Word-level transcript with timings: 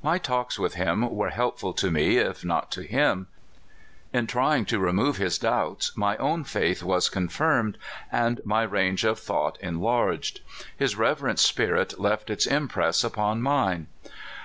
My 0.00 0.18
talks 0.18 0.60
with 0.60 0.74
him 0.74 1.10
were 1.10 1.30
helpful 1.30 1.72
to 1.72 1.90
me 1.90 2.18
if 2.18 2.44
not 2.44 2.70
to 2.70 2.82
him. 2.84 3.26
In 4.12 4.28
trying 4.28 4.64
to 4.66 4.78
remove 4.78 5.16
his 5.16 5.38
doubts 5.38 5.90
my 5.96 6.16
own 6.18 6.44
faith 6.44 6.84
was 6.84 7.08
confirmed, 7.08 7.76
and 8.12 8.40
my 8.44 8.62
range 8.62 9.02
of 9.04 9.18
thought 9.18 9.58
enlarged. 9.60 10.40
His 10.76 10.94
reverent 10.94 11.40
spirit 11.40 11.98
left 11.98 12.30
its 12.30 12.46
impress 12.46 13.02
upon 13.02 13.42
mine. 13.42 13.88